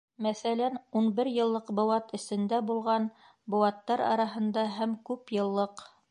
Мәҫәлән, 0.25 0.77
ун 0.99 1.09
бер 1.17 1.27
йыллыҡ, 1.31 1.67
быуат 1.79 2.15
эсендә 2.19 2.61
булған, 2.69 3.05
быуаттар 3.55 4.03
араһында 4.07 4.63
һәм 4.79 4.97
күп 5.11 5.35
йыллыҡ. 5.37 5.85